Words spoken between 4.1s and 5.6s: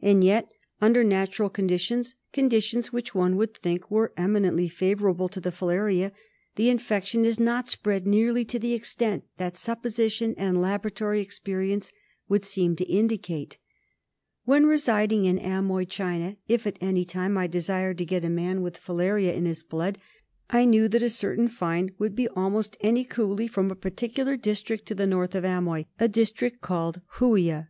eminently favourable to the